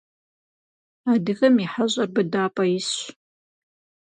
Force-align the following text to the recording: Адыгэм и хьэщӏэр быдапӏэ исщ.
Адыгэм 1.11 1.55
и 1.63 1.67
хьэщӏэр 1.71 2.09
быдапӏэ 2.13 2.65
исщ. 2.77 2.99